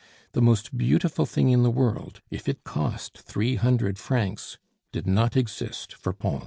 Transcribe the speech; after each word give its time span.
The 0.31 0.41
most 0.41 0.75
beautiful 0.75 1.27
thing 1.27 1.49
in 1.51 1.61
the 1.61 1.69
world, 1.69 2.21
if 2.31 2.49
it 2.49 2.63
cost 2.63 3.19
three 3.19 3.53
hundred 3.57 3.99
francs, 3.99 4.57
did 4.91 5.05
not 5.05 5.37
exist 5.37 5.93
for 5.93 6.11
Pons. 6.11 6.39